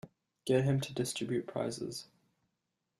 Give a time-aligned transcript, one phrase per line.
[0.45, 2.07] Get him to distribute prizes.